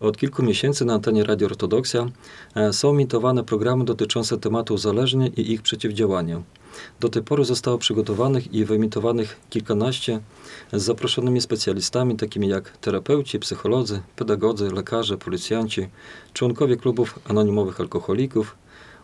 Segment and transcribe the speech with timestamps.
[0.00, 2.06] Od kilku miesięcy na antenie Radio Ortodoksja
[2.54, 6.42] e, są emitowane programy dotyczące tematu uzależnień i ich przeciwdziałania.
[7.00, 10.20] Do tej pory zostało przygotowanych i wyemitowanych kilkanaście
[10.72, 15.88] z zaproszonymi specjalistami, takimi jak terapeuci, psycholodzy, pedagodzy, lekarze, policjanci,
[16.32, 18.56] członkowie klubów anonimowych alkoholików,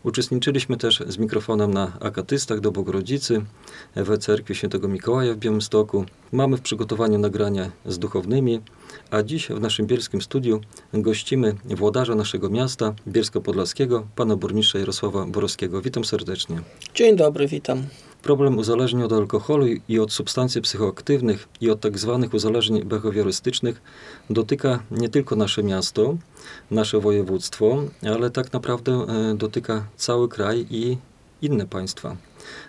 [0.05, 3.45] Uczestniczyliśmy też z mikrofonem na akatystach do Bogrodzicy,
[3.97, 6.05] w cerkwi Świętego Mikołaja w Białymstoku.
[6.33, 8.61] Mamy w przygotowaniu nagrania z duchownymi,
[9.11, 10.61] a dziś w naszym bielskim studiu
[10.95, 15.83] gościmy włodarza naszego miasta, Bielsko-Podlaskiego, pana burmistrza Jarosława Borowskiego.
[15.83, 16.61] Witam serdecznie.
[16.95, 17.87] Dzień dobry, witam.
[18.25, 23.83] Problem uzależnień od alkoholu i od substancji psychoaktywnych i od tak zwanych uzależnień behawiorystycznych
[24.31, 26.17] dotyka nie tylko nasze miasto,
[26.71, 27.83] nasze województwo,
[28.15, 30.97] ale tak naprawdę e, dotyka cały kraj i
[31.43, 32.17] inne państwa.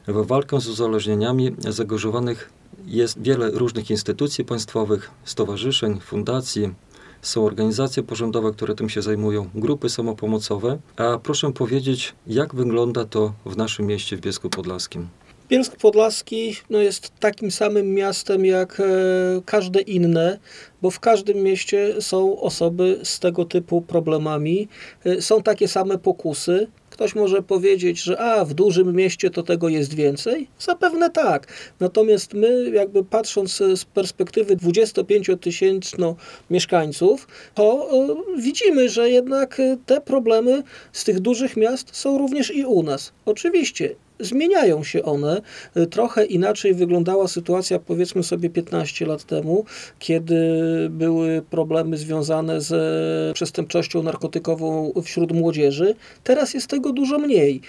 [0.08, 2.50] W walkę z uzależnieniami zaangażowanych
[2.86, 6.74] jest wiele różnych instytucji państwowych, stowarzyszeń, fundacji,
[7.22, 10.78] są organizacje pozarządowe, które tym się zajmują, grupy samopomocowe.
[10.98, 15.08] A proszę powiedzieć, jak wygląda to w naszym mieście w Biesku Podlaskim?
[15.50, 18.84] Bielsk Podlaski no, jest takim samym miastem jak e,
[19.46, 20.40] każde inne,
[20.82, 24.68] bo w każdym mieście są osoby z tego typu problemami.
[25.06, 26.68] E, są takie same pokusy.
[26.90, 30.48] Ktoś może powiedzieć, że a w dużym mieście to tego jest więcej?
[30.60, 31.48] Zapewne tak.
[31.80, 36.16] Natomiast my, jakby patrząc z perspektywy 25 tysięczno
[36.50, 37.90] mieszkańców, to
[38.38, 43.12] widzimy, że jednak te problemy z tych dużych miast są również i u nas.
[43.26, 45.42] Oczywiście zmieniają się one.
[45.92, 49.66] Trochę inaczej wyglądała sytuacja, powiedzmy sobie, 15 lat temu,
[50.00, 50.36] kiedy
[50.90, 52.74] były problemy związane z
[53.34, 55.96] przestępczością narkotykową wśród młodzieży.
[56.24, 57.62] Teraz jest tego dużo mniej.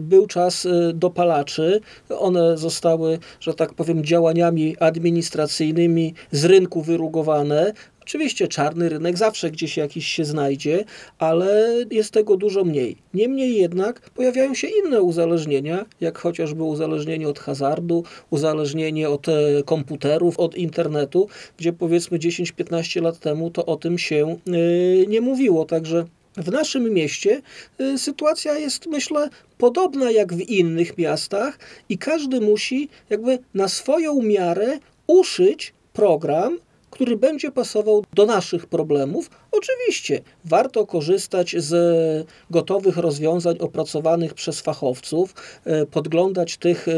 [0.00, 1.80] Był czas dopalaczy,
[2.18, 7.72] one zostały, że tak powiem, działaniami administracyjnymi z rynku wyrugowane.
[8.06, 10.84] Oczywiście czarny rynek zawsze gdzieś jakiś się znajdzie,
[11.18, 12.96] ale jest tego dużo mniej.
[13.14, 19.32] Niemniej jednak pojawiają się inne uzależnienia, jak chociażby uzależnienie od hazardu, uzależnienie od e,
[19.64, 25.64] komputerów, od internetu, gdzie powiedzmy 10-15 lat temu to o tym się e, nie mówiło.
[25.64, 26.06] Także
[26.36, 27.42] w naszym mieście
[27.78, 29.28] e, sytuacja jest, myślę,
[29.58, 31.58] podobna jak w innych miastach
[31.88, 36.58] i każdy musi jakby na swoją miarę uszyć program,
[36.96, 39.30] który będzie pasował do naszych problemów.
[39.58, 45.34] Oczywiście warto korzystać z gotowych rozwiązań opracowanych przez fachowców,
[45.64, 46.92] e, podglądać tych, e,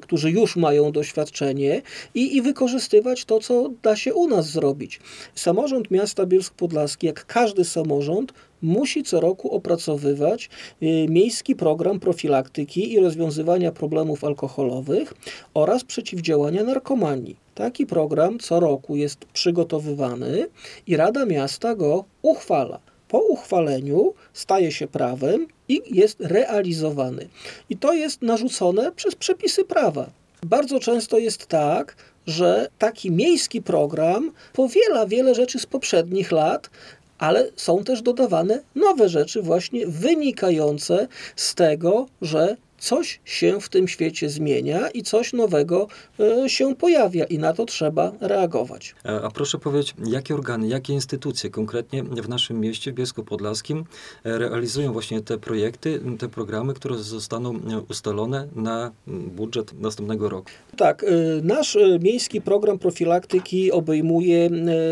[0.00, 1.82] którzy już mają doświadczenie
[2.14, 5.00] i, i wykorzystywać to, co da się u nas zrobić.
[5.34, 8.32] Samorząd miasta Bielsk Podlaski, jak każdy samorząd,
[8.64, 10.50] musi co roku opracowywać
[10.82, 15.14] y, miejski program profilaktyki i rozwiązywania problemów alkoholowych
[15.54, 17.36] oraz przeciwdziałania narkomanii.
[17.54, 20.46] Taki program co roku jest przygotowywany
[20.86, 22.80] i Rada Miasta go uchwala.
[23.08, 27.28] Po uchwaleniu staje się prawem i jest realizowany.
[27.70, 30.10] I to jest narzucone przez przepisy prawa.
[30.46, 31.96] Bardzo często jest tak,
[32.26, 36.70] że taki miejski program powiela wiele rzeczy z poprzednich lat,
[37.18, 43.88] ale są też dodawane nowe rzeczy, właśnie wynikające z tego, że coś się w tym
[43.88, 45.86] świecie zmienia i coś nowego
[46.20, 48.94] e, się pojawia i na to trzeba reagować.
[49.04, 53.84] A, a proszę powiedzieć, jakie organy, jakie instytucje konkretnie w naszym mieście, w Biesku Podlaskim,
[54.24, 60.50] e, realizują właśnie te projekty, te programy, które zostaną e, ustalone na budżet następnego roku?
[60.76, 61.06] Tak,
[61.42, 64.50] nasz miejski program profilaktyki obejmuje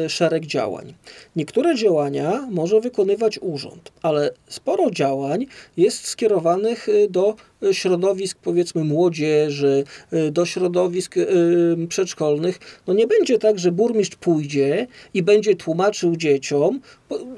[0.09, 0.95] szereg działań.
[1.37, 7.37] Niektóre działania może wykonywać urząd, ale sporo działań jest skierowanych do
[7.73, 11.27] środowisk, powiedzmy, młodzieży, y, do środowisk y,
[11.89, 16.81] przedszkolnych, no nie będzie tak, że burmistrz pójdzie i będzie tłumaczył dzieciom,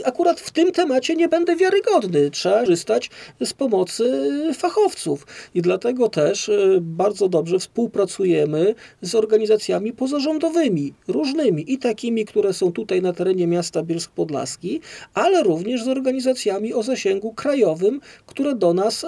[0.04, 2.30] akurat w tym temacie nie będę wiarygodny.
[2.30, 3.10] Trzeba korzystać
[3.44, 5.26] z pomocy fachowców.
[5.54, 12.72] I dlatego też y, bardzo dobrze współpracujemy z organizacjami pozarządowymi, różnymi i takimi, które są
[12.72, 14.80] tutaj na terenie miasta Bielsk Podlaski,
[15.14, 19.06] ale również z organizacjami o zasięgu krajowym, które do nas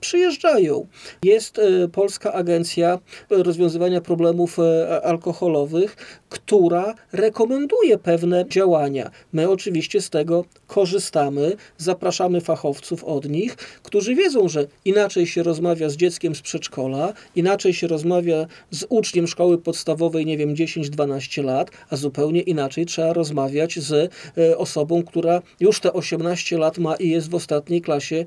[0.00, 0.55] przyjeżdżają
[1.22, 2.98] jest e, Polska Agencja
[3.30, 5.96] Rozwiązywania Problemów e, Alkoholowych,
[6.28, 9.10] która rekomenduje pewne działania.
[9.32, 15.88] My oczywiście z tego korzystamy, zapraszamy fachowców od nich, którzy wiedzą, że inaczej się rozmawia
[15.88, 21.70] z dzieckiem z przedszkola, inaczej się rozmawia z uczniem szkoły podstawowej, nie wiem, 10-12 lat,
[21.90, 27.08] a zupełnie inaczej trzeba rozmawiać z e, osobą, która już te 18 lat ma i
[27.08, 28.24] jest w ostatniej klasie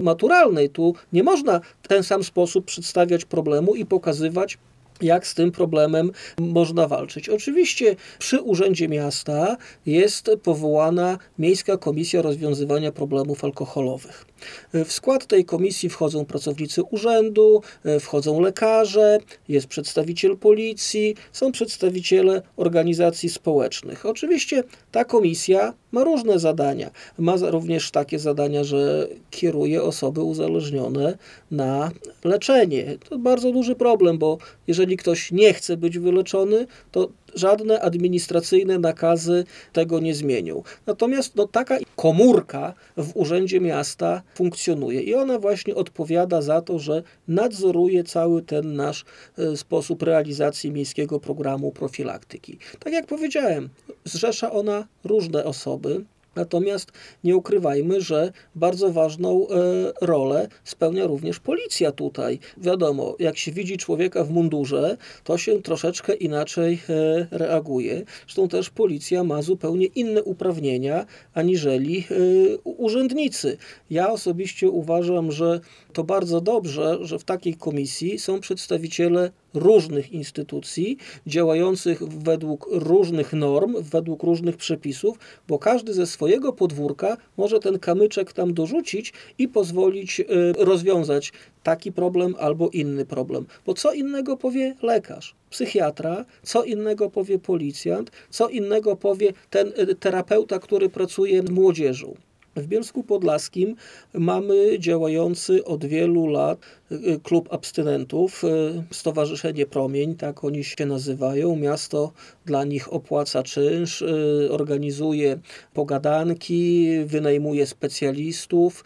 [0.00, 0.70] maturalnej.
[0.70, 4.58] Tu nie można w ten sam sposób przedstawiać problemu i pokazywać
[5.02, 7.28] jak z tym problemem można walczyć.
[7.28, 14.31] Oczywiście przy Urzędzie Miasta jest powołana Miejska Komisja Rozwiązywania Problemów Alkoholowych.
[14.74, 17.62] W skład tej komisji wchodzą pracownicy urzędu,
[18.00, 19.18] wchodzą lekarze,
[19.48, 24.06] jest przedstawiciel policji, są przedstawiciele organizacji społecznych.
[24.06, 26.90] Oczywiście ta komisja ma różne zadania.
[27.18, 31.18] Ma również takie zadania, że kieruje osoby uzależnione
[31.50, 31.90] na
[32.24, 32.96] leczenie.
[33.08, 39.44] To bardzo duży problem, bo jeżeli ktoś nie chce być wyleczony, to żadne administracyjne nakazy
[39.72, 40.62] tego nie zmienią.
[40.86, 47.02] Natomiast no, taka komórka w Urzędzie Miasta funkcjonuje i ona właśnie odpowiada za to, że
[47.28, 49.04] nadzoruje cały ten nasz
[49.38, 52.58] e, sposób realizacji miejskiego programu profilaktyki.
[52.78, 53.68] Tak jak powiedziałem,
[54.04, 56.04] zrzesza ona różne osoby.
[56.36, 56.92] Natomiast
[57.24, 59.54] nie ukrywajmy, że bardzo ważną e,
[60.00, 62.38] rolę spełnia również policja tutaj.
[62.56, 68.02] Wiadomo, jak się widzi człowieka w mundurze, to się troszeczkę inaczej e, reaguje.
[68.22, 73.56] Zresztą też policja ma zupełnie inne uprawnienia aniżeli e, urzędnicy.
[73.90, 75.60] Ja osobiście uważam, że
[75.92, 80.96] to bardzo dobrze, że w takiej komisji są przedstawiciele różnych instytucji,
[81.26, 85.18] działających według różnych norm, według różnych przepisów,
[85.48, 90.24] bo każdy ze swojego podwórka może ten kamyczek tam dorzucić i pozwolić y,
[90.58, 91.32] rozwiązać
[91.62, 93.46] taki problem albo inny problem.
[93.66, 99.94] Bo co innego powie lekarz, psychiatra, co innego powie policjant, co innego powie ten y,
[99.94, 102.14] terapeuta, który pracuje z młodzieżą.
[102.56, 103.76] W Bielsku Podlaskim
[104.14, 106.58] mamy działający od wielu lat
[106.92, 108.48] y, klub abstynentów, y,
[108.90, 111.56] Stowarzyszenie Promień, tak oni się nazywają.
[111.56, 112.12] Miasto
[112.46, 115.38] dla nich opłaca czynsz, y, organizuje
[115.74, 118.84] pogadanki, wynajmuje specjalistów,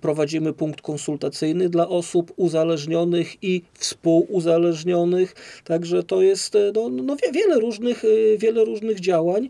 [0.00, 5.34] prowadzimy punkt konsultacyjny dla osób uzależnionych i współuzależnionych.
[5.64, 8.02] Także to jest no, no wiele, różnych,
[8.38, 9.48] wiele różnych działań,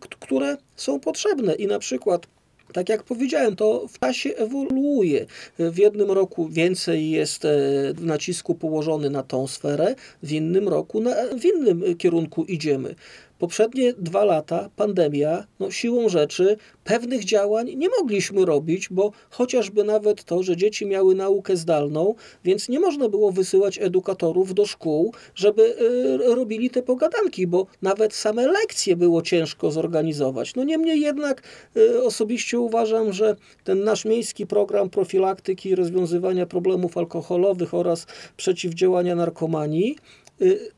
[0.00, 2.26] które są potrzebne i na przykład
[2.72, 5.26] tak jak powiedziałem, to w czasie ewoluuje.
[5.58, 7.50] W jednym roku więcej jest e,
[8.00, 12.94] nacisku położony na tą sferę, w innym roku na, w innym kierunku idziemy.
[13.40, 20.24] Poprzednie dwa lata, pandemia, no siłą rzeczy pewnych działań nie mogliśmy robić, bo chociażby nawet
[20.24, 22.14] to, że dzieci miały naukę zdalną,
[22.44, 28.14] więc nie można było wysyłać edukatorów do szkół, żeby y, robili te pogadanki, bo nawet
[28.14, 30.54] same lekcje było ciężko zorganizować.
[30.54, 31.42] No niemniej jednak
[31.76, 39.14] y, osobiście uważam, że ten nasz miejski program profilaktyki i rozwiązywania problemów alkoholowych oraz przeciwdziałania
[39.14, 39.96] narkomanii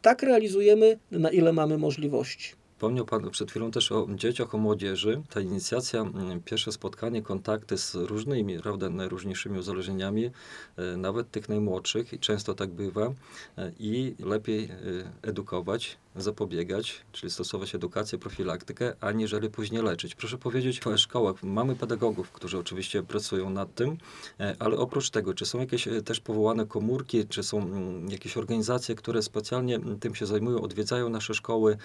[0.03, 2.63] tak realizujemy, na ile mamy możliwości.
[2.83, 5.23] Wspomniał Pan przed chwilą też o dzieciach, o młodzieży.
[5.31, 10.31] Ta inicjacja, mm, pierwsze spotkanie, kontakty z różnymi, prawda, najróżniejszymi uzależnieniami,
[10.77, 13.13] e, nawet tych najmłodszych, i często tak bywa,
[13.59, 14.71] e, i lepiej e,
[15.23, 20.15] edukować, zapobiegać, czyli stosować edukację, profilaktykę, aniżeli później leczyć.
[20.15, 23.97] Proszę powiedzieć, w szkołach mamy pedagogów, którzy oczywiście pracują nad tym,
[24.59, 29.23] ale oprócz tego, czy są jakieś też powołane komórki, czy są mm, jakieś organizacje, które
[29.23, 31.77] specjalnie tym się zajmują, odwiedzają nasze szkoły,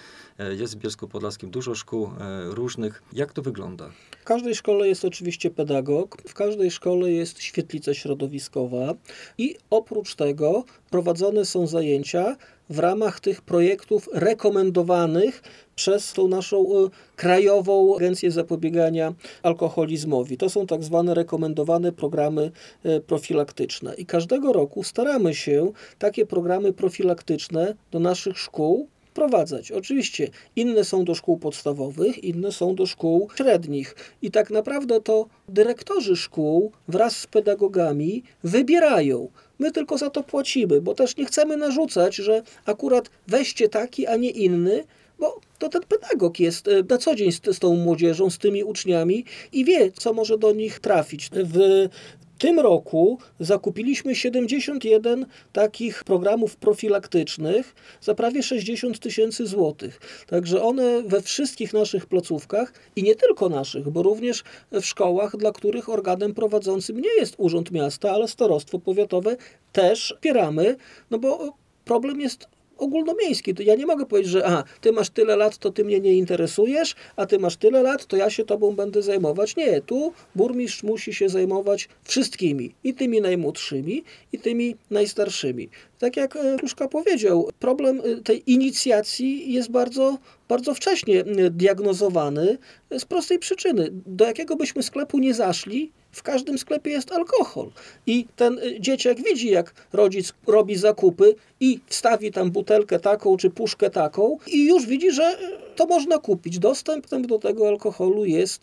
[0.58, 2.10] jest w Bielsku Podlaskim dużo szkół
[2.44, 3.02] różnych.
[3.12, 3.90] Jak to wygląda?
[4.20, 8.94] W każdej szkole jest oczywiście pedagog, w każdej szkole jest świetlica środowiskowa
[9.38, 12.36] i oprócz tego prowadzone są zajęcia
[12.70, 15.42] w ramach tych projektów rekomendowanych
[15.76, 20.36] przez tą naszą e, krajową Agencję Zapobiegania Alkoholizmowi.
[20.36, 22.50] To są tak zwane rekomendowane programy
[22.84, 23.94] e, profilaktyczne.
[23.94, 29.72] I każdego roku staramy się takie programy profilaktyczne do naszych szkół wprowadzać.
[29.72, 33.94] Oczywiście inne są do szkół podstawowych, inne są do szkół średnich.
[34.22, 39.28] I tak naprawdę to dyrektorzy szkół wraz z pedagogami wybierają.
[39.58, 44.16] My tylko za to płacimy, bo też nie chcemy narzucać, że akurat weźcie taki, a
[44.16, 44.84] nie inny,
[45.18, 48.64] bo to ten pedagog jest e, na co dzień z, z, tą młodzieżą, z tymi
[48.64, 51.30] uczniami i wie, co może do nich trafić.
[51.32, 51.88] W
[52.38, 60.00] tym roku zakupiliśmy 71 takich programów profilaktycznych za prawie 60 tysięcy złotych.
[60.26, 65.52] Także one we wszystkich naszych placówkach i nie tylko naszych, bo również w szkołach, dla
[65.52, 69.36] których organem prowadzącym nie jest Urząd Miasta, ale Starostwo Powiatowe,
[69.72, 70.76] też wspieramy,
[71.10, 71.54] no bo
[71.84, 72.48] problem jest
[72.78, 73.54] ogólnomiejski.
[73.58, 76.94] Ja nie mogę powiedzieć, że a, ty masz tyle lat, to ty mnie nie interesujesz,
[77.16, 79.56] a ty masz tyle lat, to ja się tobą będę zajmować.
[79.56, 85.68] Nie, tu burmistrz musi się zajmować wszystkimi, i tymi najmłodszymi, i tymi najstarszymi.
[85.98, 92.58] Tak jak e, Ruszka powiedział, problem e, tej inicjacji jest bardzo, bardzo wcześnie e, diagnozowany
[92.98, 93.88] z prostej przyczyny.
[93.92, 97.70] Do jakiego byśmy sklepu nie zaszli, w każdym sklepie jest alkohol.
[98.06, 103.90] I ten dzieciak widzi, jak rodzic robi zakupy i wstawi tam butelkę taką czy puszkę
[103.90, 105.38] taką, i już widzi, że
[105.76, 106.58] to można kupić.
[106.58, 108.62] Dostęp do tego alkoholu jest,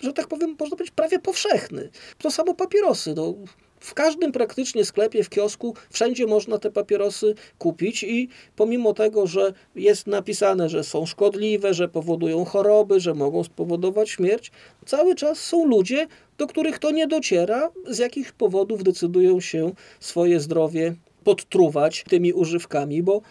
[0.00, 1.88] że tak powiem, można powiedzieć, prawie powszechny.
[2.18, 3.14] To samo papierosy.
[3.16, 3.34] No,
[3.80, 9.52] w każdym praktycznie sklepie, w kiosku, wszędzie można te papierosy kupić i pomimo tego, że
[9.74, 14.50] jest napisane, że są szkodliwe, że powodują choroby, że mogą spowodować śmierć,
[14.86, 16.06] cały czas są ludzie,
[16.38, 20.94] do których to nie dociera, z jakich powodów decydują się swoje zdrowie
[21.24, 23.22] podtruwać tymi używkami, bo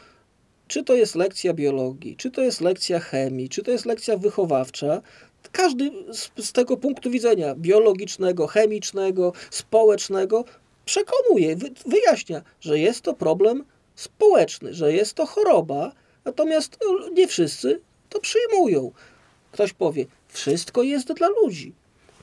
[0.68, 5.02] czy to jest lekcja biologii, czy to jest lekcja chemii, czy to jest lekcja wychowawcza,
[5.52, 10.46] każdy z, z tego punktu widzenia biologicznego, chemicznego, społecznego
[10.86, 13.64] przekonuje, wy, wyjaśnia, że jest to problem
[13.96, 15.92] społeczny, że jest to choroba,
[16.26, 18.92] natomiast no, nie wszyscy to przyjmują.
[19.52, 21.74] Ktoś powie, wszystko jest dla ludzi.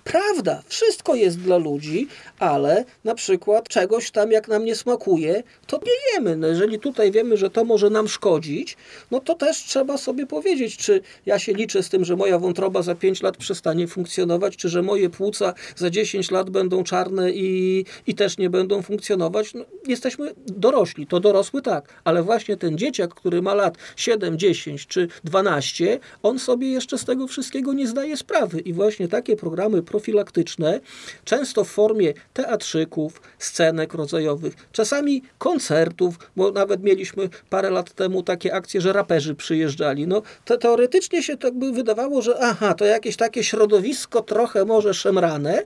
[0.06, 2.08] Prawda, wszystko jest dla ludzi,
[2.38, 6.36] ale na przykład czegoś tam, jak nam nie smakuje, to nie jemy.
[6.36, 8.76] No jeżeli tutaj wiemy, że to może nam szkodzić,
[9.10, 12.82] no to też trzeba sobie powiedzieć, czy ja się liczę z tym, że moja wątroba
[12.82, 17.84] za 5 lat przestanie funkcjonować, czy że moje płuca za 10 lat będą czarne i,
[18.06, 19.54] i też nie będą funkcjonować.
[19.54, 24.86] No, jesteśmy dorośli, to dorosły tak, ale właśnie ten dzieciak, który ma lat 7, 10
[24.86, 29.82] czy 12, on sobie jeszcze z tego wszystkiego nie zdaje sprawy i właśnie takie programy
[29.96, 30.80] profilaktyczne,
[31.24, 38.54] często w formie teatrzyków, scenek rodzajowych, czasami koncertów, bo nawet mieliśmy parę lat temu takie
[38.54, 40.06] akcje, że raperzy przyjeżdżali.
[40.06, 44.94] No, to teoretycznie się tak by wydawało, że aha, to jakieś takie środowisko trochę może
[44.94, 45.62] szemrane,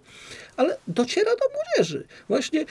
[0.56, 2.06] ale dociera do młodzieży.
[2.28, 2.64] Właśnie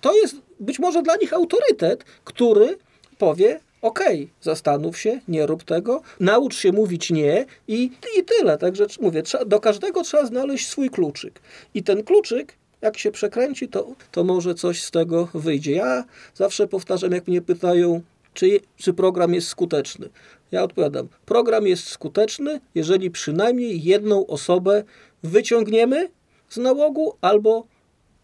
[0.00, 2.78] to jest być może dla nich autorytet, który
[3.18, 8.58] powie, okej, okay, zastanów się, nie rób tego, naucz się mówić nie i, i tyle.
[8.58, 11.40] Także mówię, do każdego trzeba znaleźć swój kluczyk.
[11.74, 15.72] I ten kluczyk, jak się przekręci, to, to może coś z tego wyjdzie.
[15.72, 18.00] Ja zawsze powtarzam, jak mnie pytają,
[18.34, 20.08] czy, czy program jest skuteczny.
[20.52, 24.84] Ja odpowiadam, program jest skuteczny, jeżeli przynajmniej jedną osobę
[25.22, 26.08] wyciągniemy
[26.48, 27.66] z nałogu albo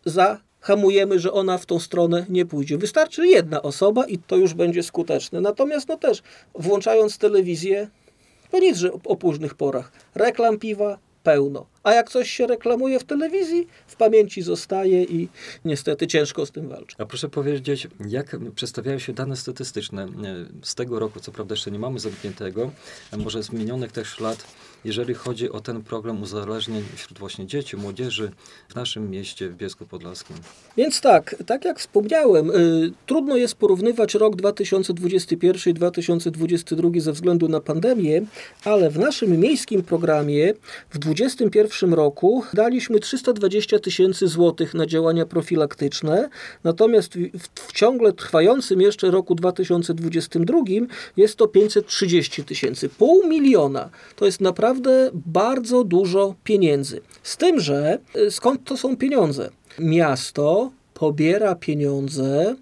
[0.04, 2.78] za hamujemy, że ona w tą stronę nie pójdzie.
[2.78, 5.40] Wystarczy jedna osoba i to już będzie skuteczne.
[5.40, 6.22] Natomiast no też
[6.54, 7.88] włączając telewizję,
[8.50, 9.92] to nic, że o późnych porach.
[10.14, 11.66] Reklam piwa pełno.
[11.82, 15.28] A jak coś się reklamuje w telewizji, w pamięci zostaje i
[15.64, 16.96] niestety ciężko z tym walczyć.
[17.00, 20.06] A proszę powiedzieć, jak przedstawiają się dane statystyczne
[20.62, 22.70] z tego roku, co prawda jeszcze nie mamy zamkniętego,
[23.16, 24.46] może z minionych też lat,
[24.84, 28.30] jeżeli chodzi o ten problem uzależnień wśród właśnie dzieci, młodzieży
[28.68, 30.36] w naszym mieście, w Biesku Podlaskim?
[30.76, 37.48] Więc tak, tak jak wspomniałem, y, trudno jest porównywać rok 2021 i 2022 ze względu
[37.48, 38.22] na pandemię,
[38.64, 40.54] ale w naszym miejskim programie
[40.90, 40.98] w
[41.72, 46.28] 2021 roku daliśmy 320 tysięcy złotych na działania profilaktyczne,
[46.64, 50.58] natomiast w, w ciągle trwającym jeszcze roku 2022
[51.16, 52.88] jest to 530 tysięcy.
[52.88, 57.00] Pół miliona to jest naprawdę bardzo dużo pieniędzy.
[57.22, 59.50] Z tym, że y, skąd to są pieniądze?
[59.78, 62.56] Miasto pobiera pieniądze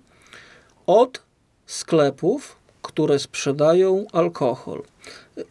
[0.87, 1.23] od
[1.67, 4.83] sklepów, które sprzedają alkohol.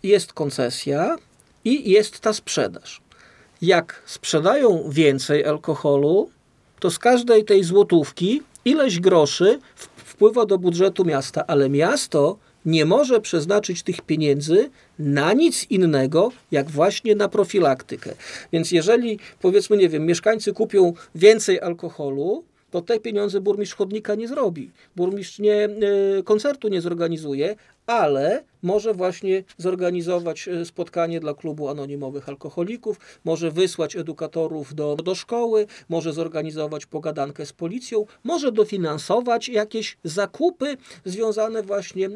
[0.03, 1.17] Jest koncesja
[1.65, 3.01] i jest ta sprzedaż
[3.61, 6.29] jak sprzedają więcej alkoholu,
[6.79, 9.59] to z każdej tej złotówki ileś groszy
[9.95, 16.69] wpływa do budżetu miasta, ale miasto nie może przeznaczyć tych pieniędzy na nic innego, jak
[16.69, 18.15] właśnie na profilaktykę.
[18.51, 24.27] Więc jeżeli, powiedzmy, nie wiem, mieszkańcy kupią więcej alkoholu, to te pieniądze burmistrz chodnika nie
[24.27, 24.71] zrobi.
[24.95, 25.69] Burmistrz nie, e,
[26.23, 27.55] koncertu nie zorganizuje,
[27.89, 35.15] ale może właśnie zorganizować e, spotkanie dla klubu anonimowych alkoholików, może wysłać edukatorów do, do
[35.15, 42.09] szkoły, może zorganizować pogadankę z policją, może dofinansować jakieś zakupy związane właśnie e,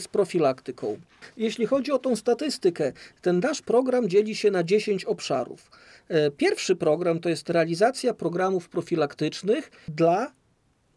[0.00, 0.98] z profilaktyką.
[1.36, 5.70] Jeśli chodzi o tą statystykę, ten nasz program dzieli się na 10 obszarów.
[6.08, 10.32] E, pierwszy program to jest realizacja programów profilaktycznych dla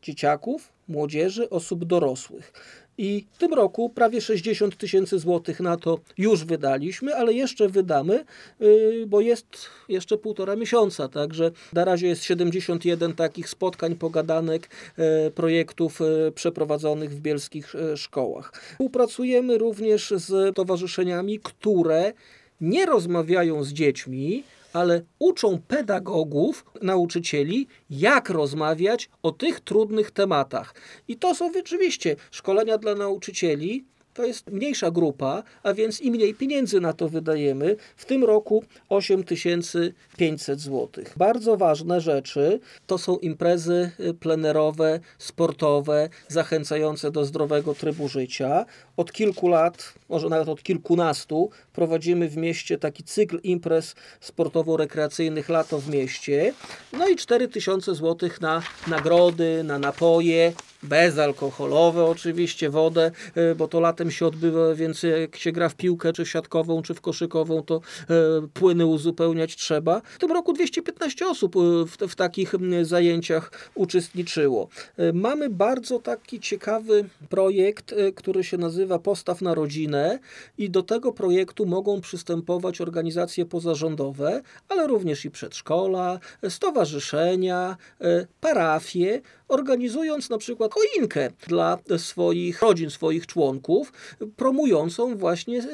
[0.02, 2.54] dzieciaków, młodzieży, osób dorosłych.
[2.98, 8.26] I w tym roku prawie 60 tysięcy złotych na to już wydaliśmy, ale jeszcze wydamy,
[8.62, 9.48] y, bo jest
[9.90, 11.08] jeszcze półtora miesiąca.
[11.08, 17.98] Także na razie jest 71 takich spotkań, pogadanek, e, projektów e, przeprowadzonych w bielskich e,
[17.98, 18.52] szkołach.
[18.72, 22.14] Współpracujemy również z towarzyszeniami, które
[22.62, 24.44] nie rozmawiają z dziećmi,
[24.74, 30.76] ale uczą pedagogów, nauczycieli, jak rozmawiać o tych trudnych tematach.
[31.08, 36.34] I to są rzeczywiście szkolenia dla nauczycieli, to jest mniejsza grupa, a więc i mniej
[36.34, 37.76] pieniędzy na to wydajemy.
[37.96, 40.90] W tym roku 8500 zł.
[41.18, 48.66] Bardzo ważne rzeczy to są imprezy y, plenerowe, sportowe, zachęcające do zdrowego trybu życia.
[48.98, 55.80] Od kilku lat, może nawet od kilkunastu, prowadzimy w mieście taki cykl imprez sportowo-rekreacyjnych Lato
[55.80, 56.54] w mieście.
[56.94, 64.12] No i 4000 zł na nagrody, na napoje, bezalkoholowe oczywiście, wodę, y, bo to latem
[64.12, 67.76] się odbywa, więc jak się gra w piłkę, czy w siatkową, czy w koszykową, to
[67.76, 68.14] e,
[68.54, 70.02] płyny uzupełniać trzeba.
[70.02, 74.68] W tym roku 215 osób y, w, w takich zajęciach uczestniczyło.
[74.98, 80.20] E, Mamy bardzo taki ciekawy projekt, e, który się nazywa Postaw na rodzinę
[80.58, 89.22] i do tego projektu mogą przystępować organizacje pozarządowe, ale również i przedszkola, stowarzyszenia, e, parafie,
[89.48, 93.94] organizując na przykład choinkę dla swoich rodzin, swoich członków,
[94.36, 95.66] promującą właśnie e,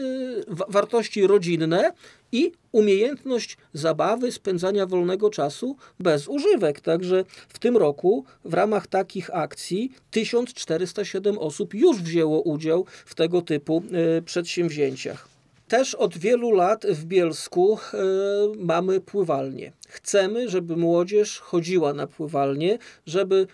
[0.47, 1.91] wa- wartości rodzinne
[2.31, 6.81] i umiejętność zabawy, spędzania wolnego czasu bez używek.
[6.81, 13.41] Także w tym roku w ramach takich akcji 1407 osób już wzięło udział w tego
[13.41, 13.83] typu
[14.17, 15.27] e, przedsięwzięciach.
[15.67, 17.97] Też od wielu lat w Bielsku e,
[18.57, 19.71] mamy pływalnię.
[19.87, 23.47] Chcemy, żeby młodzież chodziła na pływalnię, żeby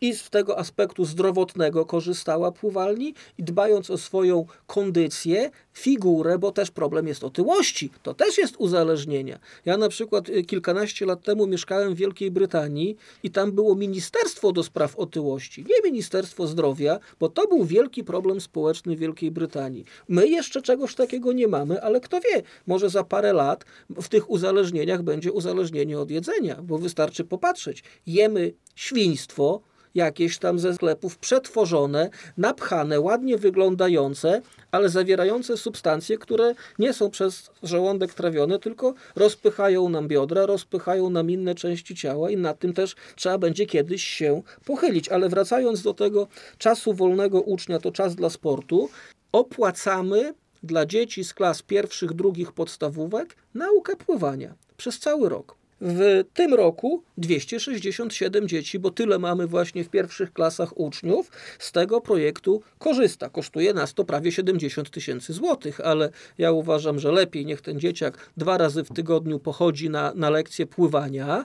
[0.00, 6.70] i z tego aspektu zdrowotnego korzystała pływalni i dbając o swoją kondycję, figurę, bo też
[6.70, 9.38] problem jest otyłości, to też jest uzależnienia.
[9.64, 14.52] Ja na przykład y, kilkanaście lat temu mieszkałem w Wielkiej Brytanii i tam było Ministerstwo
[14.52, 19.84] do Spraw Otyłości, nie Ministerstwo Zdrowia, bo to był wielki problem społeczny Wielkiej Brytanii.
[20.08, 24.30] My jeszcze czegoś takiego nie mamy, ale kto wie, może za parę lat w tych
[24.30, 27.82] uzależnieniach będzie uzależnienie od jedzenia, bo wystarczy popatrzeć.
[28.06, 29.60] Jemy świństwo,
[29.96, 37.50] jakieś tam ze sklepów przetworzone, napchane, ładnie wyglądające, ale zawierające substancje, które nie są przez
[37.62, 42.94] żołądek trawione, tylko rozpychają nam biodra, rozpychają nam inne części ciała i nad tym też
[43.16, 45.08] trzeba będzie kiedyś się pochylić.
[45.08, 46.26] Ale wracając do tego
[46.58, 48.88] czasu wolnego ucznia, to czas dla sportu,
[49.32, 55.65] opłacamy dla dzieci z klas pierwszych, drugich podstawówek naukę pływania przez cały rok.
[55.80, 62.00] W tym roku 267 dzieci, bo tyle mamy właśnie w pierwszych klasach uczniów, z tego
[62.00, 63.28] projektu korzysta.
[63.28, 68.30] Kosztuje nas to prawie 70 tysięcy złotych, ale ja uważam, że lepiej niech ten dzieciak
[68.36, 71.44] dwa razy w tygodniu pochodzi na, na lekcję pływania,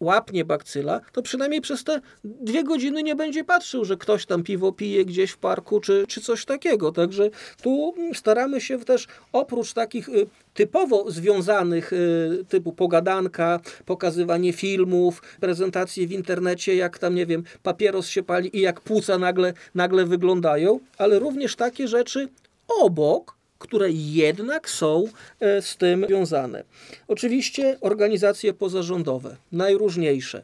[0.00, 4.72] łapnie bakcyla, to przynajmniej przez te dwie godziny nie będzie patrzył, że ktoś tam piwo
[4.72, 6.92] pije gdzieś w parku czy, czy coś takiego.
[6.92, 7.30] Także
[7.62, 16.06] tu staramy się też oprócz takich y, typowo związanych y, typu pogadanka, pokazywanie filmów, prezentacje
[16.06, 20.80] w internecie, jak tam, nie wiem, papieros się pali i jak płuca nagle, nagle wyglądają,
[20.98, 22.28] ale również takie rzeczy
[22.68, 25.04] obok, które jednak są
[25.40, 26.64] e, z tym związane.
[27.08, 30.42] Oczywiście organizacje pozarządowe, najróżniejsze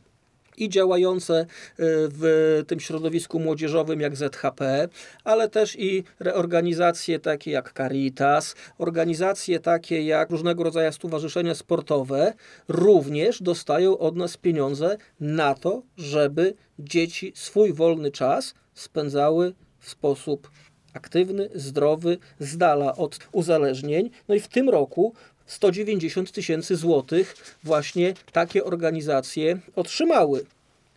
[0.56, 1.46] i działające e,
[1.78, 2.24] w
[2.66, 4.88] tym środowisku młodzieżowym jak ZHP,
[5.24, 6.04] ale też i
[6.34, 12.32] organizacje takie jak Caritas, organizacje takie jak różnego rodzaju stowarzyszenia sportowe
[12.68, 20.50] również dostają od nas pieniądze na to, żeby dzieci swój wolny czas spędzały w sposób
[20.94, 24.10] aktywny, zdrowy, z dala od uzależnień.
[24.28, 25.14] No i w tym roku
[25.46, 30.44] 190 tysięcy złotych właśnie takie organizacje otrzymały.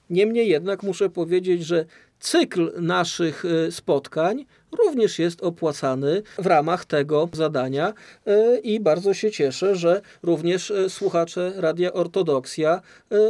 [0.10, 1.86] Niemniej jednak muszę powiedzieć, że
[2.20, 7.94] cykl naszych y, spotkań również jest opłacany w ramach tego zadania
[8.28, 12.82] y, i bardzo się cieszę, że również y, słuchacze Radia Ortodoksja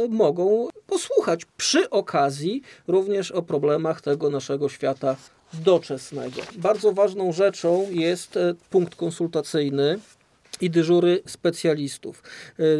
[0.08, 5.16] mogą posłuchać przy okazji również o problemach tego naszego świata
[5.60, 6.42] doczesnego.
[6.56, 9.98] Bardzo ważną rzeczą jest e, punkt konsultacyjny
[10.60, 12.22] i dyżury specjalistów.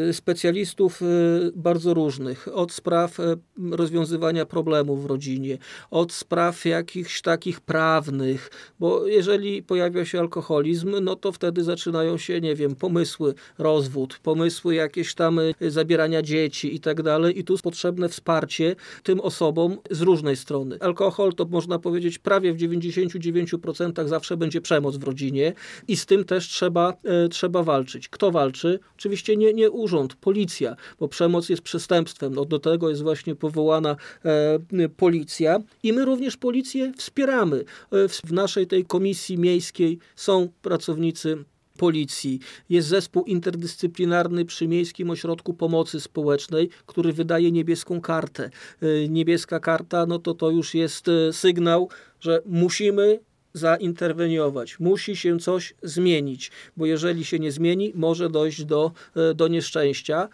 [0.09, 1.07] E, Specjalistów e,
[1.55, 3.37] bardzo różnych, od spraw e,
[3.71, 5.59] rozwiązywania problemów w rodzinie,
[5.91, 12.41] od spraw jakichś takich prawnych, bo jeżeli pojawia się alkoholizm, no to wtedy zaczynają się,
[12.41, 18.09] nie wiem, pomysły, rozwód, pomysły jakieś tam zabierania dzieci i tak dalej i tu potrzebne
[18.09, 20.77] wsparcie tym osobom z różnej strony.
[20.81, 25.53] Alkohol to można powiedzieć prawie w 99% zawsze będzie przemoc w rodzinie
[25.89, 26.95] i z tym też trzeba,
[27.31, 28.09] trzeba walczyć.
[28.09, 28.79] Kto walczy?
[28.97, 32.35] Oczywiście nie, nie urząd, policja, bo przemoc jest przestępstwem.
[32.35, 37.65] No, do tego jest właśnie powołana e, policja i my również policję wspieramy.
[37.91, 41.45] E, w, naszej tej komisji miejskiej są pracownicy
[41.79, 48.51] policji, jest zespół interdyscyplinarny przy Miejskim Ośrodku Pomocy Społecznej, który wydaje niebieską kartę.
[48.83, 51.89] Y, Niebieska karta, no to to już jest y, sygnał,
[52.21, 53.21] że musimy
[53.55, 58.93] zainterweniować, musi się coś zmienić, bo jeżeli się nie zmieni, może dojść do,
[59.31, 60.29] y, do nieszczęścia.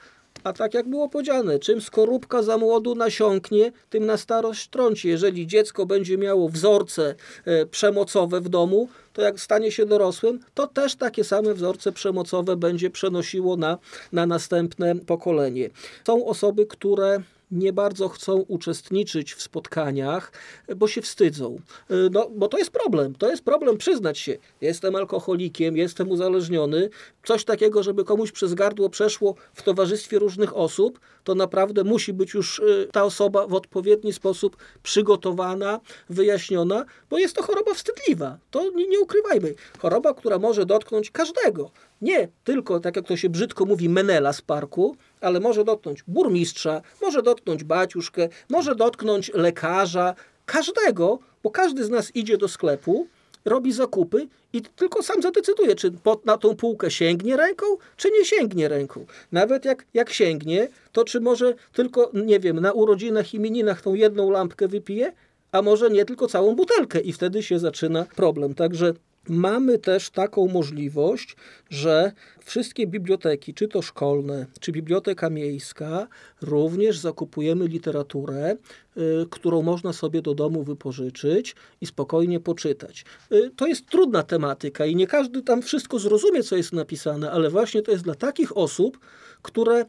[0.45, 5.09] A tak jak było powiedziane, czym skorupka za młodu nasiąknie, tym na starość trąci.
[5.09, 10.67] Jeżeli dziecko będzie miało wzorce e, przemocowe w domu, to jak stanie się dorosłym, to
[10.67, 13.79] też takie same wzorce przemocowe będzie przenosiło na,
[14.13, 15.71] na następne pokolenie.
[16.07, 20.33] Są osoby, które nie bardzo chcą uczestniczyć w spotkaniach,
[20.77, 21.59] bo się wstydzą.
[21.91, 23.15] Y, No, bo to jest problem.
[23.15, 24.37] To jest problem przyznać się.
[24.61, 26.91] Jestem alkoholikiem, jestem uzależniony.
[27.25, 32.35] Coś takiego, żeby komuś przez gardło przeszło w towarzystwie różnych osób, to naprawdę musi być
[32.35, 38.39] już y, ta osoba w odpowiedni sposób przygotowana, wyjaśniona, bo jest to choroba wstydliwa.
[38.51, 39.55] To nie, nie ukrywajmy.
[39.79, 41.71] Choroba, która może dotknąć każdego.
[42.03, 46.83] Nie tylko, tak jak to się brzydko mówi, menela z parku, ale może dotknąć burmistrza,
[47.03, 50.15] może dotknąć baciuszkę, może dotknąć lekarza,
[50.47, 53.09] każdego, bo każdy z nas idzie do sklepu,
[53.45, 58.25] robi zakupy i tylko sam zadecyduje, czy pod, na tą półkę sięgnie ręką, czy nie
[58.25, 59.07] sięgnie ręką.
[59.33, 64.31] Nawet jak, jak sięgnie, to czy może tylko, nie wiem, na urodzinach, imieninach tą jedną
[64.31, 65.13] lampkę wypije,
[65.53, 68.55] a może nie tylko całą butelkę i wtedy się zaczyna problem.
[68.55, 68.93] Także
[69.29, 71.37] Mamy też taką możliwość,
[71.71, 72.13] że
[72.45, 76.09] wszystkie biblioteki, czy to szkolne, czy biblioteka miejska,
[76.43, 78.57] również zakupujemy literaturę,
[78.97, 83.05] y, którą można sobie do domu wypożyczyć i spokojnie poczytać.
[83.33, 87.51] Y, To jest trudna tematyka i nie każdy tam wszystko zrozumie, co jest napisane, ale
[87.51, 88.99] właśnie to jest dla takich osób,
[89.43, 89.85] które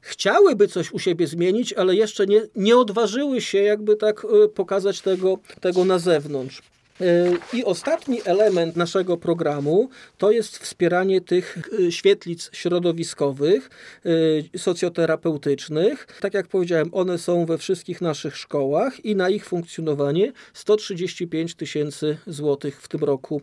[0.00, 5.00] chciałyby coś u siebie zmienić, ale jeszcze nie, nie odważyły się jakby tak y, pokazać
[5.00, 6.62] tego, tego na zewnątrz.
[7.00, 13.70] Y, I ostatni element naszego programu to jest wspieranie tych y, świetlic środowiskowych,
[14.06, 16.06] y, socjoterapeutycznych.
[16.20, 22.18] Tak jak powiedziałem, one są we wszystkich naszych szkołach i na ich funkcjonowanie 135 tysięcy
[22.26, 23.40] złotych w tym roku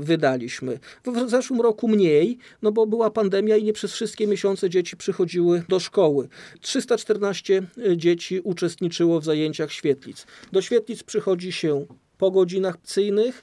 [0.00, 0.78] wydaliśmy.
[1.04, 5.62] W zeszłym roku mniej, no bo była pandemia i nie przez wszystkie miesiące dzieci przychodziły
[5.68, 6.28] do szkoły.
[6.60, 7.62] 314
[7.96, 10.26] dzieci uczestniczyło w zajęciach świetlic.
[10.52, 11.86] Do świetlic przychodzi się
[12.18, 13.42] po godzinach lekcyjnych,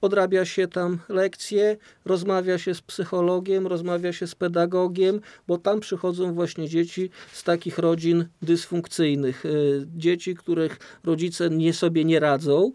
[0.00, 6.34] odrabia się tam lekcje, rozmawia się z psychologiem, rozmawia się z pedagogiem, bo tam przychodzą
[6.34, 9.44] właśnie dzieci z takich rodzin dysfunkcyjnych.
[9.44, 12.72] Y, Dzieci, których rodzice nie sobie nie radzą,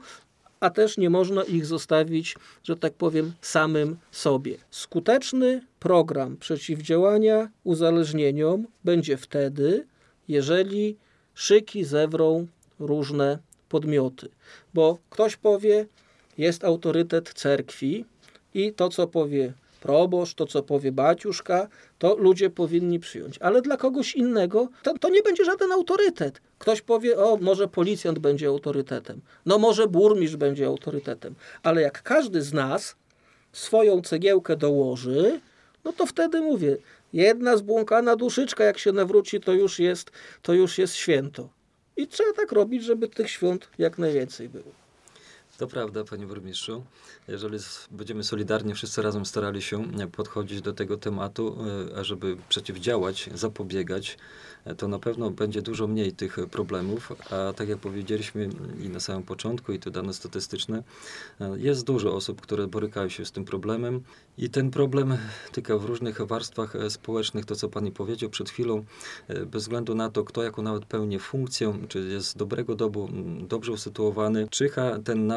[0.59, 4.57] a też nie można ich zostawić, że tak powiem, samym sobie.
[4.71, 9.87] Skuteczny program przeciwdziałania uzależnieniom będzie wtedy,
[10.27, 10.97] jeżeli
[11.33, 12.47] szyki zewrą
[12.79, 13.39] różne
[13.71, 14.29] podmioty.
[14.73, 15.85] Bo ktoś powie,
[16.37, 18.05] jest autorytet cerkwi
[18.53, 21.67] i to, co powie proboszcz, to, co powie baciuszka,
[21.99, 23.37] to ludzie powinni przyjąć.
[23.37, 26.41] Ale dla kogoś innego to, to nie będzie żaden autorytet.
[26.59, 31.35] Ktoś powie, o, może policjant będzie autorytetem, no może burmistrz będzie autorytetem.
[31.63, 32.95] Ale jak każdy z nas
[33.51, 35.41] swoją cegiełkę dołoży,
[35.83, 36.77] no to wtedy mówię,
[37.13, 41.49] jedna zbłąkana duszyczka, jak się nawróci, to już jest, to już jest święto.
[41.97, 44.80] I trzeba tak robić, żeby tych świąt jak najwięcej było.
[45.57, 46.83] To prawda, panie burmistrzu.
[47.27, 47.57] Jeżeli
[47.91, 51.57] będziemy solidarnie wszyscy razem starali się e, podchodzić do tego tematu,
[51.91, 54.17] e, ażeby przeciwdziałać, zapobiegać,
[54.65, 57.11] e, to na pewno będzie dużo mniej tych problemów.
[57.31, 58.49] A tak jak powiedzieliśmy
[58.83, 60.83] i na samym początku, i te dane statystyczne,
[61.55, 64.03] jest dużo osób, które borykają się z tym problemem.
[64.37, 65.17] I ten problem
[65.51, 68.85] tyka w różnych warstwach społecznych, to co pan i powiedział przed chwilą,
[69.45, 73.09] bez względu na to, kto jaką nawet pełni funkcję, czy jest dobrego dobu,
[73.47, 75.27] dobrze usytuowany, czyha ten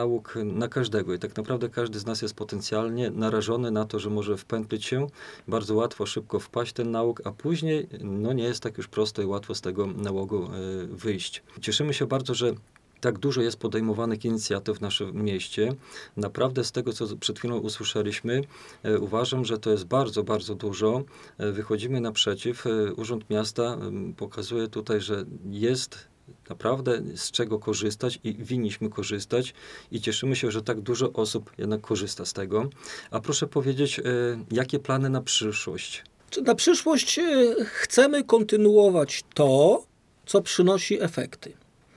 [0.45, 4.37] na każdego i tak naprawdę każdy z nas jest potencjalnie narażony na to, że może
[4.37, 5.07] wpętlić się,
[5.49, 9.27] bardzo łatwo, szybko wpaść ten nauk, a później no nie jest tak już prosto i
[9.27, 10.49] łatwo z tego nałogu e,
[10.87, 11.43] wyjść.
[11.61, 12.55] Cieszymy się bardzo, że
[13.01, 15.75] tak dużo jest podejmowanych inicjatyw w naszym mieście.
[16.17, 18.43] Naprawdę z tego, co przed chwilą usłyszeliśmy,
[18.83, 21.03] e, uważam, że to jest bardzo, bardzo dużo.
[21.39, 22.65] E, Wychodzimy naprzeciw.
[22.97, 23.79] Urząd Miasta
[24.17, 26.14] pokazuje tutaj, że jest
[26.49, 29.55] naprawdę z czego korzystać i winniśmy korzystać
[29.91, 32.69] i cieszymy się, że tak dużo osób jednak korzysta z tego.
[33.11, 34.03] A proszę powiedzieć, e,
[34.51, 36.03] jakie plany na przyszłość?
[36.45, 39.85] Na przyszłość e, chcemy kontynuować to,
[40.27, 41.53] co przynosi efekty?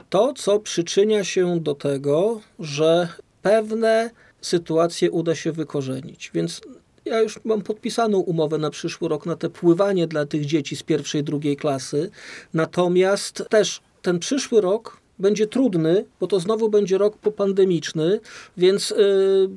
[0.10, 3.08] To, co przyczynia się do tego, że
[3.42, 4.12] pewne
[4.42, 6.32] sytuacje uda się wykorzenić.
[6.34, 6.62] Więc
[7.06, 10.84] ja już mam podpisaną umowę na przyszły rok na te pływanie dla tych dzieci z
[10.84, 12.10] pierwszej, drugiej klasy.
[12.54, 18.20] Natomiast też ten przyszły rok będzie trudny, bo to znowu będzie rok popandemiczny,
[18.58, 19.50] więc y,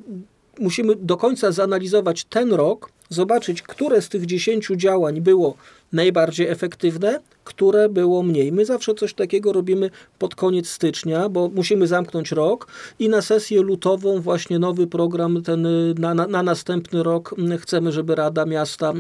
[0.61, 5.55] musimy do końca zanalizować ten rok, zobaczyć, które z tych 10 działań było
[5.93, 8.53] najbardziej efektywne, które było mniej.
[8.53, 12.67] My zawsze coś takiego robimy pod koniec stycznia, bo musimy zamknąć rok
[12.99, 17.59] i na sesję lutową właśnie nowy program ten y, na, na, na następny rok mm,
[17.59, 18.95] chcemy, żeby Rada Miasta e,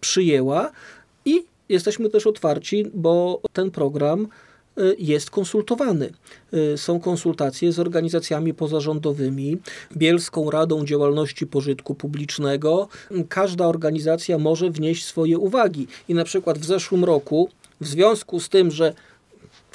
[0.00, 0.70] przyjęła
[1.24, 4.43] i jesteśmy też otwarci, bo ten program y,
[4.98, 6.10] jest konsultowany.
[6.54, 9.58] Y, Są konsultacje z organizacjami pozarządowymi,
[9.96, 12.88] Bielską Radą Działalności Pożytku Publicznego.
[13.28, 15.86] Każda organizacja może wnieść swoje uwagi.
[16.08, 17.48] I na przykład w zeszłym roku,
[17.80, 18.94] w związku z tym, że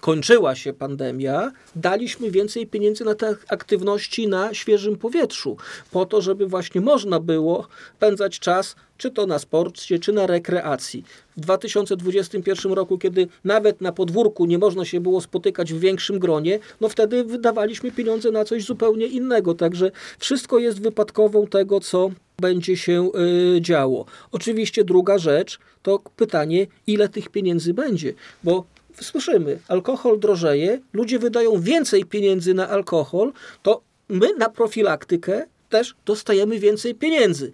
[0.01, 5.57] kończyła się pandemia, daliśmy więcej pieniędzy na te aktywności na świeżym powietrzu,
[5.91, 7.67] po to, żeby właśnie można było
[7.99, 11.03] pędzać czas, czy to na sporcie, czy na rekreacji.
[11.37, 16.59] W 2021 roku, kiedy nawet na podwórku nie można się było spotykać w większym gronie,
[16.81, 19.53] no wtedy wydawaliśmy pieniądze na coś zupełnie innego.
[19.53, 23.11] Także wszystko jest wypadkową tego, co będzie się
[23.57, 24.05] y, działo.
[24.31, 28.63] Oczywiście druga rzecz to pytanie, ile tych pieniędzy będzie, bo
[29.01, 33.31] słyszymy, alkohol drożeje, ludzie wydają więcej pieniędzy na alkohol,
[33.63, 37.51] to my na profilaktykę też dostajemy więcej pieniędzy.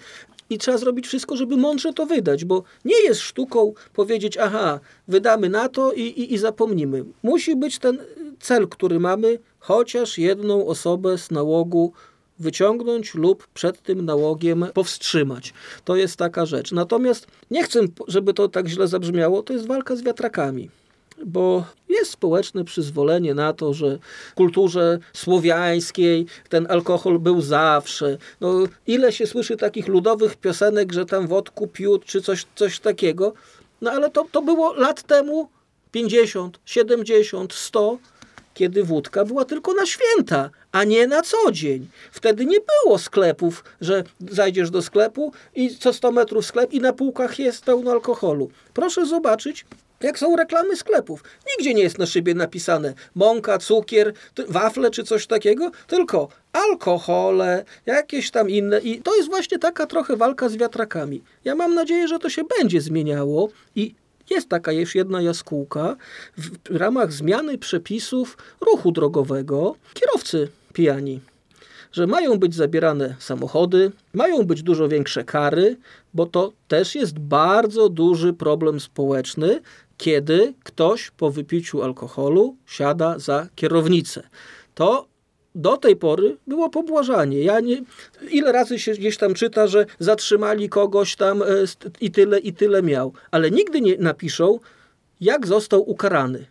[0.49, 5.49] I trzeba zrobić wszystko, żeby mądrze to wydać, bo nie jest sztuką powiedzieć, aha, wydamy
[5.49, 7.05] na to i, i, i zapomnimy.
[7.23, 7.97] Musi być ten
[8.39, 11.93] cel, który mamy, chociaż jedną osobę z nałogu
[12.39, 15.53] wyciągnąć lub przed tym nałogiem powstrzymać.
[15.85, 16.71] To jest taka rzecz.
[16.71, 20.69] Natomiast nie chcę, żeby to tak źle zabrzmiało, to jest walka z wiatrakami
[21.25, 23.97] bo jest społeczne przyzwolenie na to, że
[24.31, 28.17] w kulturze słowiańskiej ten alkohol był zawsze.
[28.41, 28.53] No,
[28.87, 33.33] ile się słyszy takich ludowych piosenek, że tam wodku piód czy coś, coś takiego.
[33.81, 35.49] No ale to, to było lat temu
[35.91, 37.97] 50, 70, 100
[38.55, 41.87] kiedy wódka była tylko na święta, a nie na co dzień.
[42.11, 46.93] Wtedy nie było sklepów, że zajdziesz do sklepu i co 100 metrów sklep i na
[46.93, 48.49] półkach jest pełno alkoholu.
[48.73, 49.65] Proszę zobaczyć,
[50.01, 51.23] jak są reklamy sklepów.
[51.49, 54.13] Nigdzie nie jest na szybie napisane mąka, cukier,
[54.47, 58.79] wafle czy coś takiego, tylko alkohole, jakieś tam inne.
[58.79, 61.23] I to jest właśnie taka trochę walka z wiatrakami.
[61.45, 63.95] Ja mam nadzieję, że to się będzie zmieniało i
[64.29, 65.95] jest taka już jedna jaskółka
[66.37, 69.75] w ramach zmiany przepisów ruchu drogowego.
[69.93, 71.21] Kierowcy pijani
[71.95, 75.77] że mają być zabierane samochody, mają być dużo większe kary,
[76.13, 79.61] bo to też jest bardzo duży problem społeczny,
[79.97, 84.23] kiedy ktoś po wypiciu alkoholu siada za kierownicę.
[84.75, 85.07] To
[85.55, 87.43] do tej pory było pobłażanie.
[87.43, 87.81] Ja nie,
[88.29, 91.45] ile razy się gdzieś tam czyta, że zatrzymali kogoś tam e,
[92.01, 94.59] i tyle, i tyle miał, ale nigdy nie napiszą,
[95.21, 96.45] jak został ukarany.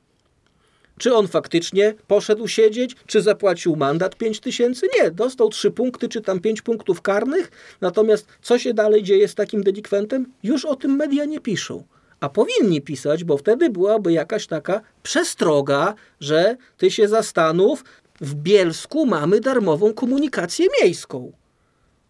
[0.99, 4.87] Czy on faktycznie poszedł siedzieć, czy zapłacił mandat 5 tysięcy?
[4.99, 7.51] Nie, dostał 3 punkty, czy tam 5 punktów karnych.
[7.81, 10.27] Natomiast co się dalej dzieje z takim delikwentem?
[10.43, 11.85] Już o tym media nie piszą.
[12.25, 17.85] A powinni pisać, bo wtedy byłaby jakaś taka przestroga, że ty się zastanów,
[18.21, 21.33] w Bielsku mamy darmową komunikację miejską.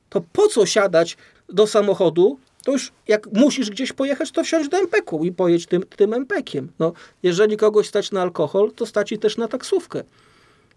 [0.08, 1.16] To po co siadać
[1.48, 2.38] do samochodu?
[2.64, 6.72] To już jak musisz gdzieś pojechać, to wsiądź do MPK-u i pojedź tym, tym MPK-iem.
[6.78, 10.02] No, jeżeli kogoś stać na alkohol, to stać i też na taksówkę.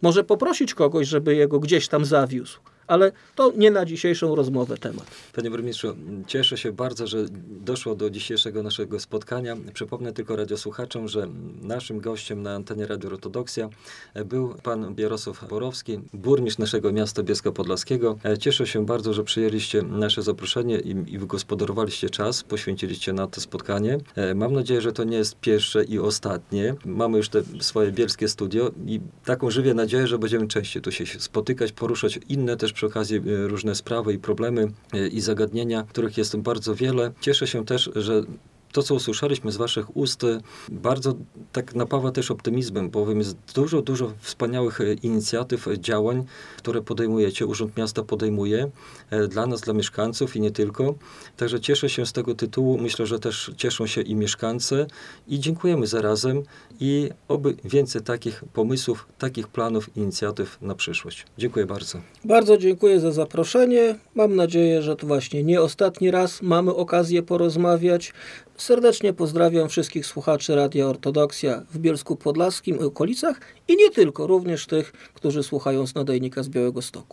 [0.02, 2.60] Może poprosić kogoś, żeby jego gdzieś tam zawiózł.
[2.88, 5.06] Ale to nie na dzisiejszą rozmowę temat.
[5.36, 5.96] Panie burmistrzu,
[6.28, 9.58] cieszę się bardzo, że doszło do dzisiejszego naszego spotkania.
[9.74, 11.28] Przypomnę tylko radiosłuchaczom, że
[11.62, 13.70] naszym gościem na antenie Radio Ortodoksja
[14.26, 18.18] był pan Jarosław Borowski, burmistrz naszego miasta Bielska Podlaskiego.
[18.40, 23.98] Cieszę się bardzo, że przyjęliście nasze zaproszenie i, i wygospodarowaliście czas, poświęciliście na to spotkanie.
[24.36, 26.76] Mam nadzieję, że to nie jest pierwsze i ostatnie.
[26.86, 31.06] Mamy już te swoje bielskie studio i taką żywię nadzieję, że będziemy częściej tu się
[31.06, 36.18] spotykać, poruszać inne też przy okazji e, różne sprawy i problemy e, i zagadnienia, których
[36.18, 37.12] jest bardzo wiele.
[37.22, 38.24] Cieszę się też, że
[38.72, 40.22] to, co usłyszeliśmy z Waszych ust,
[40.70, 41.16] bardzo
[41.52, 46.26] tak napawa też optymizmem, bowiem jest dużo, dużo wspaniałych e, inicjatyw, e, działań,
[46.58, 48.70] które podejmujecie, Urząd Miasta podejmuje
[49.10, 50.96] e, dla nas, dla mieszkańców i nie tylko.
[51.38, 52.78] Także cieszę się z tego tytułu.
[52.78, 54.86] Myślę, że też cieszą się i mieszkańcy
[55.28, 56.44] i dziękujemy zarazem
[56.80, 61.26] i oby więcej takich pomysłów, takich planów, inicjatyw na przyszłość.
[61.38, 62.02] Dziękuję bardzo.
[62.26, 63.96] Bardzo dziękuję za zaproszenie.
[64.16, 68.14] Mam nadzieję, że to właśnie nie ostatni raz mamy okazję porozmawiać.
[68.58, 74.68] Serdecznie pozdrawiam wszystkich słuchaczy Radia Ortodoksja w Bielsku Podlaskim i okolicach i nie tylko, również
[74.68, 77.08] tych, którzy słuchają z nadajnika z Białego Stoku.